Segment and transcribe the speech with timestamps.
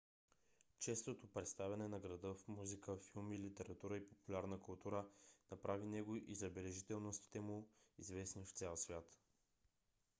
[0.79, 5.05] честото представяне на града в музика филми литература и популярна култура
[5.51, 7.67] направи него и забележителностите му
[7.99, 9.17] известни в цял свят